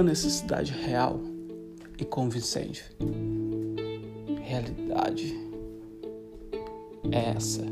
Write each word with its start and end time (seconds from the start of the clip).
uma 0.00 0.08
necessidade 0.08 0.72
real 0.72 1.20
e 1.98 2.06
convincente. 2.06 2.82
Realidade 4.42 5.38
é 7.12 7.36
essa. 7.36 7.62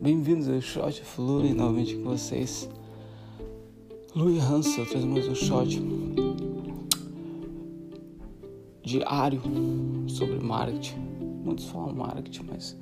Bem-vindos 0.00 0.48
ao 0.48 0.60
Shot 0.60 1.02
Flui, 1.02 1.52
novamente 1.52 1.96
com 1.96 2.04
vocês. 2.04 2.70
Louis 4.14 4.40
Hansel 4.40 4.86
traz 4.86 5.04
mais 5.04 5.26
um 5.26 5.34
shot 5.34 5.82
diário 8.84 9.42
sobre 10.06 10.38
marketing. 10.38 10.98
Muitos 11.44 11.64
falam 11.64 11.92
marketing, 11.92 12.46
mas 12.48 12.76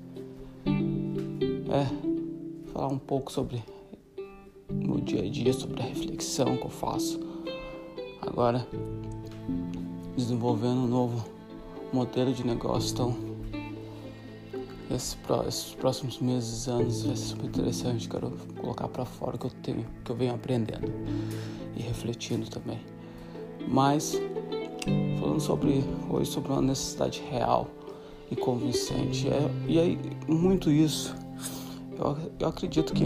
é 1.71 1.87
falar 2.75 2.89
um 2.89 2.99
pouco 2.99 3.33
sobre 3.33 3.65
no 4.71 5.01
dia 5.01 5.23
a 5.23 5.31
dia 5.31 5.55
sobre 5.55 5.81
a 5.81 5.87
reflexão 5.87 6.59
que 6.59 6.67
eu 6.67 6.71
faço. 6.71 7.28
Agora, 8.29 8.67
desenvolvendo 10.15 10.83
um 10.83 10.87
novo 10.87 11.25
modelo 11.91 12.31
de 12.35 12.47
negócio. 12.47 12.93
Então, 12.93 13.17
esses 14.91 15.75
próximos 15.75 16.19
meses, 16.21 16.69
anos 16.69 17.05
vai 17.05 17.17
ser 17.17 17.23
super 17.23 17.47
interessante. 17.47 18.07
Quero 18.07 18.31
colocar 18.61 18.87
para 18.89 19.07
fora 19.07 19.37
o 19.37 19.39
que 19.39 19.47
eu 19.47 19.51
tenho, 19.63 19.87
que 20.05 20.11
eu 20.11 20.15
venho 20.15 20.35
aprendendo 20.35 20.93
e 21.75 21.81
refletindo 21.81 22.51
também. 22.51 22.79
Mas, 23.67 24.21
falando 25.19 25.41
sobre 25.41 25.83
hoje 26.11 26.31
sobre 26.31 26.53
uma 26.53 26.61
necessidade 26.61 27.23
real 27.31 27.67
e 28.31 28.37
convincente, 28.37 29.27
é, 29.27 29.51
e 29.67 29.79
aí 29.79 29.99
muito 30.29 30.71
isso. 30.71 31.17
Eu, 31.99 32.17
eu 32.39 32.49
acredito 32.49 32.93
que 32.93 33.05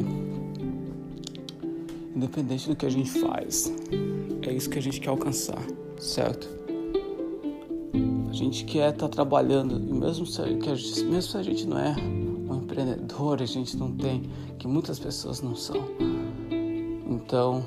independente 2.15 2.69
do 2.69 2.77
que 2.77 2.87
a 2.87 2.91
gente 2.91 3.11
faz, 3.11 3.73
é 4.43 4.53
isso 4.53 4.69
que 4.69 4.79
a 4.79 4.83
gente 4.83 5.01
quer 5.01 5.11
alcançar, 5.11 5.63
certo? 5.99 6.49
A 8.29 8.33
gente 8.33 8.65
quer 8.65 8.91
estar 8.91 9.09
tá 9.09 9.09
trabalhando, 9.09 9.79
e 9.79 9.93
mesmo 9.93 10.27
se, 10.27 10.41
a 10.41 10.47
gente, 10.47 11.05
mesmo 11.05 11.23
se 11.23 11.37
a 11.37 11.43
gente 11.43 11.67
não 11.67 11.79
é 11.79 11.95
um 12.49 12.57
empreendedor, 12.57 13.41
a 13.43 13.47
gente 13.47 13.77
não 13.77 13.93
tem, 13.93 14.23
que 14.59 14.67
muitas 14.67 14.99
pessoas 14.99 15.43
não 15.43 15.55
são. 15.55 15.85
Então, 17.09 17.65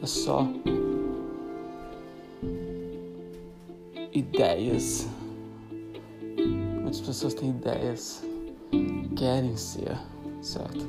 é 0.00 0.06
só 0.06 0.48
ideias. 4.12 5.08
Muitas 6.80 7.00
pessoas 7.00 7.34
têm 7.34 7.50
ideias, 7.50 8.22
querem 9.16 9.56
ser, 9.56 9.98
certo? 10.40 10.86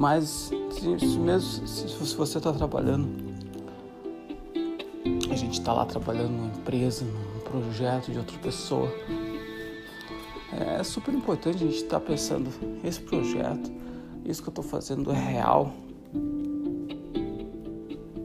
Mas 0.00 0.50
mesmo 1.18 1.68
se 1.68 2.16
você 2.16 2.38
está 2.38 2.50
trabalhando, 2.54 3.06
a 5.30 5.34
gente 5.34 5.58
está 5.58 5.74
lá 5.74 5.84
trabalhando 5.84 6.30
numa 6.30 6.46
empresa, 6.46 7.04
num 7.04 7.40
projeto 7.40 8.10
de 8.10 8.16
outra 8.16 8.38
pessoa, 8.38 8.90
é 10.58 10.82
super 10.82 11.12
importante 11.12 11.56
a 11.56 11.66
gente 11.66 11.82
estar 11.82 12.00
tá 12.00 12.06
pensando, 12.06 12.48
esse 12.82 12.98
projeto, 12.98 13.70
isso 14.24 14.42
que 14.42 14.48
eu 14.48 14.52
estou 14.52 14.64
fazendo 14.64 15.12
é 15.12 15.18
real, 15.18 15.70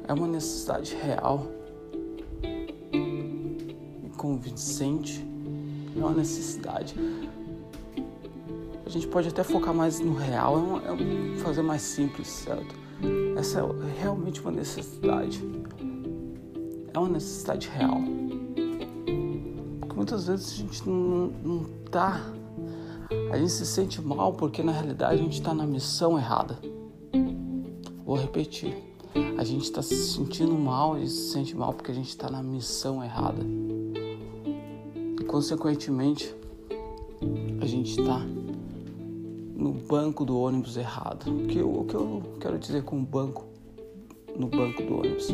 é 0.07 0.13
uma 0.13 0.27
necessidade 0.27 0.95
real? 0.95 1.45
E 2.41 4.09
convincente, 4.15 5.27
é 5.93 5.99
uma 5.99 6.13
necessidade 6.13 6.95
a 8.85 8.89
gente 8.89 9.07
pode 9.07 9.27
até 9.29 9.43
focar 9.43 9.73
mais 9.73 9.99
no 9.99 10.13
real, 10.13 10.81
é, 10.85 11.33
é 11.33 11.37
fazer 11.37 11.63
mais 11.63 11.81
simples, 11.81 12.27
certo? 12.27 12.75
Essa 13.35 13.59
é 13.59 13.99
realmente 13.99 14.39
uma 14.41 14.51
necessidade. 14.51 15.43
É 16.93 16.99
uma 16.99 17.09
necessidade 17.09 17.67
real. 17.67 17.99
Porque 19.79 19.95
muitas 19.95 20.27
vezes 20.27 20.53
a 20.53 20.55
gente 20.55 20.87
não, 20.87 21.33
não 21.43 21.63
tá. 21.89 22.21
A 23.31 23.37
gente 23.37 23.51
se 23.51 23.65
sente 23.65 24.01
mal 24.01 24.33
porque 24.33 24.61
na 24.61 24.71
realidade 24.71 25.19
a 25.19 25.23
gente 25.23 25.39
está 25.39 25.53
na 25.53 25.65
missão 25.65 26.17
errada. 26.17 26.59
Vou 28.05 28.15
repetir. 28.15 28.77
A 29.37 29.43
gente 29.43 29.63
está 29.63 29.81
se 29.81 29.95
sentindo 29.95 30.53
mal 30.53 30.97
e 30.97 31.07
se 31.07 31.31
sente 31.31 31.55
mal 31.55 31.73
porque 31.73 31.91
a 31.91 31.95
gente 31.95 32.09
está 32.09 32.29
na 32.29 32.43
missão 32.43 33.03
errada. 33.03 33.41
E 35.19 35.23
consequentemente 35.25 36.33
a 37.59 37.65
gente 37.65 37.99
está 37.99 38.21
no 39.55 39.71
banco 39.71 40.25
do 40.25 40.37
ônibus 40.37 40.75
errado. 40.75 41.29
O 41.29 41.47
que, 41.47 41.57
eu, 41.57 41.71
o 41.71 41.85
que 41.85 41.95
eu 41.95 42.21
quero 42.39 42.59
dizer 42.59 42.83
com 42.83 43.01
banco 43.03 43.45
no 44.37 44.47
banco 44.47 44.83
do 44.83 44.99
ônibus? 44.99 45.29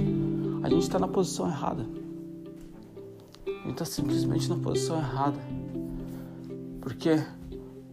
A 0.62 0.70
gente 0.70 0.84
está 0.84 1.00
na 1.00 1.08
posição 1.08 1.48
errada. 1.48 1.86
A 3.48 3.50
gente 3.50 3.72
está 3.72 3.86
simplesmente 3.86 4.48
na 4.48 4.58
posição 4.58 4.98
errada. 4.98 5.40
Porque 6.80 7.24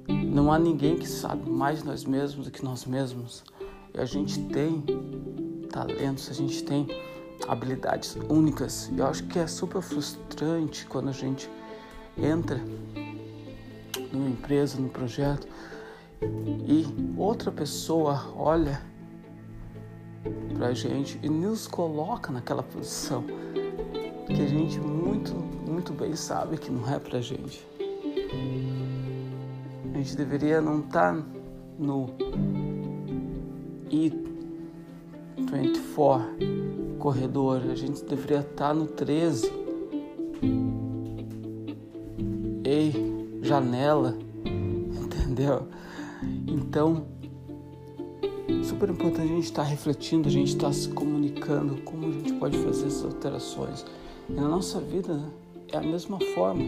não 0.07 0.53
há 0.53 0.59
ninguém 0.59 0.97
que 0.97 1.09
sabe 1.09 1.49
mais 1.49 1.83
nós 1.83 2.05
mesmos 2.05 2.47
do 2.47 2.51
que 2.51 2.63
nós 2.63 2.85
mesmos. 2.85 3.43
E 3.95 3.99
a 3.99 4.05
gente 4.05 4.39
tem 4.45 4.85
talentos, 5.71 6.31
a 6.31 6.35
gente 6.35 6.63
tem 6.63 6.87
habilidades 7.47 8.17
únicas. 8.29 8.91
E 8.93 8.99
eu 8.99 9.07
acho 9.07 9.25
que 9.25 9.39
é 9.39 9.47
super 9.47 9.81
frustrante 9.81 10.85
quando 10.87 11.09
a 11.09 11.13
gente 11.13 11.49
entra 12.19 12.61
numa 14.13 14.29
empresa, 14.29 14.79
num 14.79 14.89
projeto 14.89 15.47
e 16.23 16.87
outra 17.17 17.51
pessoa 17.51 18.33
olha 18.37 18.81
pra 20.55 20.73
gente 20.73 21.19
e 21.23 21.29
nos 21.29 21.67
coloca 21.67 22.33
naquela 22.33 22.63
posição 22.63 23.25
que 24.27 24.41
a 24.43 24.47
gente 24.47 24.79
muito, 24.79 25.35
muito 25.35 25.93
bem 25.93 26.15
sabe 26.15 26.57
que 26.59 26.71
não 26.71 26.89
é 26.93 26.99
pra 26.99 27.21
gente. 27.21 27.67
A 29.95 29.99
gente 29.99 30.17
deveria 30.17 30.61
não 30.61 30.81
estar 30.81 31.15
tá 31.15 31.23
no 31.79 32.11
I-24 33.91 36.59
corredor, 36.99 37.63
a 37.71 37.75
gente 37.75 38.05
deveria 38.05 38.41
estar 38.41 38.69
tá 38.69 38.75
no 38.75 38.87
13. 38.87 39.51
Ei, 42.65 42.93
janela, 43.41 44.19
entendeu? 44.45 45.69
Então, 46.47 47.07
super 48.63 48.91
importante 48.91 49.33
a 49.33 49.35
gente 49.35 49.45
estar 49.45 49.63
tá 49.63 49.69
refletindo, 49.69 50.29
a 50.29 50.31
gente 50.31 50.49
estar 50.49 50.69
tá 50.69 50.73
se 50.73 50.89
comunicando, 50.89 51.81
como 51.83 52.07
a 52.07 52.11
gente 52.11 52.33
pode 52.35 52.59
fazer 52.59 52.87
essas 52.87 53.05
alterações. 53.05 53.85
E 54.29 54.33
na 54.33 54.49
nossa 54.49 54.81
vida 54.81 55.21
é 55.73 55.77
a 55.77 55.83
mesma 55.83 56.19
forma. 56.35 56.65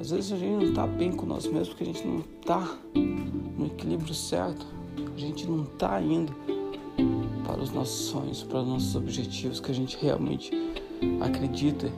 Às 0.00 0.10
vezes 0.10 0.32
a 0.32 0.36
gente 0.36 0.52
não 0.52 0.70
está 0.70 0.86
bem 0.86 1.12
com 1.12 1.26
nós 1.26 1.46
mesmos 1.46 1.68
porque 1.68 1.84
a 1.84 1.86
gente 1.86 2.06
não 2.06 2.18
está 2.18 2.78
no 2.94 3.66
equilíbrio 3.66 4.14
certo. 4.14 4.66
A 5.14 5.18
gente 5.18 5.46
não 5.46 5.64
está 5.64 6.00
indo 6.00 6.34
para 7.44 7.60
os 7.60 7.70
nossos 7.70 8.06
sonhos, 8.06 8.42
para 8.42 8.60
os 8.60 8.68
nossos 8.68 8.96
objetivos 8.96 9.60
que 9.60 9.70
a 9.70 9.74
gente 9.74 9.96
realmente 10.00 10.50
acredita 11.20 11.90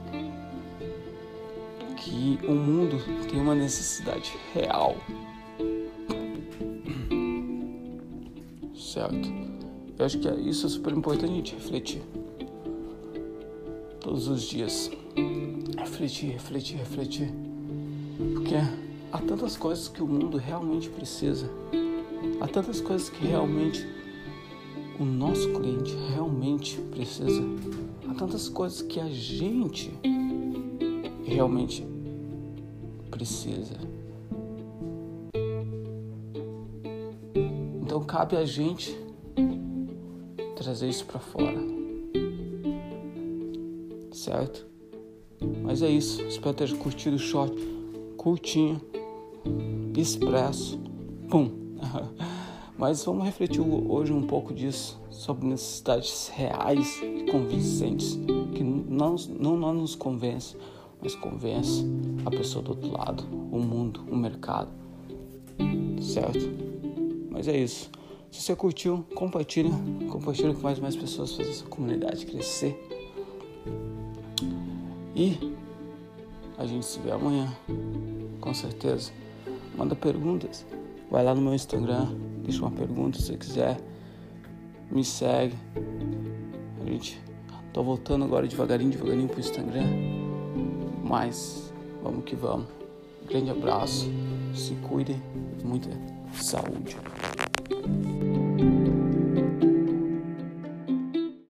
que 1.97 2.38
o 2.47 2.53
mundo 2.53 2.97
tem 3.28 3.41
uma 3.41 3.55
necessidade 3.55 4.33
real 4.53 4.97
certo? 8.87 9.29
Eu 9.99 10.05
acho 10.05 10.19
que 10.19 10.29
isso 10.49 10.67
é 10.67 10.69
super 10.69 10.93
importante 10.93 11.55
refletir. 11.55 12.03
Todos 14.01 14.29
os 14.29 14.43
dias. 14.43 14.91
Refletir, 15.77 16.33
refletir, 16.33 16.77
refletir. 16.77 17.33
Porque 18.35 18.55
há 19.13 19.19
tantas 19.19 19.57
coisas 19.57 19.89
que 19.89 20.03
o 20.03 20.07
mundo 20.07 20.37
realmente 20.37 20.89
precisa. 20.89 21.50
Há 22.41 22.47
tantas 22.47 22.81
coisas 22.81 23.09
que 23.09 23.27
realmente 23.27 23.87
o 24.99 25.05
nosso 25.05 25.53
cliente 25.53 25.94
realmente 26.15 26.79
precisa. 26.91 27.43
Há 28.09 28.15
tantas 28.15 28.49
coisas 28.49 28.82
que 28.82 29.00
a 29.00 29.09
gente 29.09 29.93
realmente 31.25 31.85
precisa. 33.11 33.77
Então 37.96 38.06
cabe 38.06 38.37
a 38.37 38.44
gente 38.44 38.94
trazer 40.54 40.87
isso 40.87 41.06
para 41.06 41.19
fora. 41.19 41.56
Certo? 44.12 44.66
Mas 45.62 45.81
é 45.81 45.88
isso. 45.88 46.20
Espero 46.25 46.52
ter 46.52 46.76
curtido 46.76 47.16
o 47.16 47.19
short 47.19 47.56
curtinho, 48.19 48.82
expresso, 49.96 50.78
pum. 51.31 51.50
Mas 52.76 53.02
vamos 53.02 53.25
refletir 53.25 53.62
hoje 53.62 54.12
um 54.12 54.26
pouco 54.26 54.52
disso, 54.52 55.00
sobre 55.08 55.46
necessidades 55.46 56.28
reais 56.28 57.00
e 57.02 57.31
convincentes, 57.31 58.19
que 58.54 58.62
não, 58.62 59.16
não, 59.40 59.56
não 59.56 59.72
nos 59.72 59.94
convence, 59.94 60.54
mas 61.00 61.14
convence 61.14 61.82
a 62.26 62.31
pessoa 62.31 62.62
do 62.62 62.72
outro 62.72 62.93
lado, 62.93 63.25
o 63.50 63.58
mundo, 63.58 64.04
o 64.10 64.14
mercado. 64.14 64.70
Certo? 66.02 66.66
Mas 67.37 67.49
é 67.49 67.56
isso. 67.56 67.91
Se 68.31 68.41
você 68.41 68.56
curtiu, 68.56 69.05
compartilha, 69.15 69.71
compartilha 70.11 70.55
com 70.55 70.61
mais 70.62 70.79
e 70.79 70.81
mais 70.81 70.97
pessoas, 70.97 71.37
fazer 71.37 71.50
essa 71.50 71.67
comunidade 71.67 72.25
crescer. 72.25 72.75
E 75.15 75.55
a 76.56 76.65
gente 76.65 76.87
se 76.87 76.99
vê 76.99 77.11
amanhã, 77.11 77.55
com 78.41 78.55
certeza. 78.55 79.12
Manda 79.77 79.94
perguntas. 79.94 80.65
Vai 81.11 81.23
lá 81.23 81.35
no 81.35 81.43
meu 81.43 81.55
Instagram, 81.55 82.09
deixa 82.43 82.62
uma 82.62 82.71
pergunta 82.71 83.19
se 83.19 83.27
você 83.27 83.37
quiser. 83.37 83.81
Me 84.91 85.05
segue. 85.05 85.55
A 86.81 86.91
gente 86.91 87.21
tô 87.71 87.82
voltando 87.82 88.25
agora 88.25 88.49
devagarinho, 88.49 88.91
devagarinho 88.91 89.29
pro 89.29 89.41
Instagram. 89.41 89.87
Mas 91.05 91.71
vamos 92.03 92.25
que 92.25 92.35
vamos. 92.35 92.86
Grande 93.26 93.50
abraço, 93.50 94.11
se 94.55 94.75
cuidem, 94.76 95.20
muita 95.62 95.90
saúde. 96.32 96.96